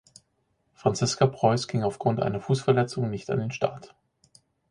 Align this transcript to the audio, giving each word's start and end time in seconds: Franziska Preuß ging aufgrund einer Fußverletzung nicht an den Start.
Franziska 0.73 1.27
Preuß 1.27 1.67
ging 1.67 1.83
aufgrund 1.83 2.23
einer 2.23 2.39
Fußverletzung 2.41 3.11
nicht 3.11 3.29
an 3.29 3.37
den 3.37 3.51
Start. 3.51 3.93